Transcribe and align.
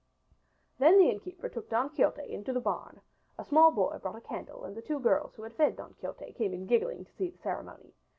Then 0.79 0.97
the 0.97 1.11
innkeeper 1.11 1.47
took 1.47 1.69
Don 1.69 1.91
Quixote 1.91 2.23
into 2.27 2.51
the 2.53 2.59
barn, 2.59 3.01
a 3.37 3.45
small 3.45 3.69
boy 3.71 3.99
brought 3.99 4.15
a 4.15 4.21
candle 4.21 4.63
and 4.65 4.75
the 4.75 4.81
two 4.81 4.99
girls 4.99 5.35
who 5.35 5.43
had 5.43 5.53
fed 5.53 5.75
Don 5.75 5.93
Quixote 5.93 6.33
came 6.33 6.55
in 6.55 6.65
giggling 6.65 7.05
to 7.05 7.11
see 7.11 7.29
the 7.29 7.37
ceremony. 7.37 7.93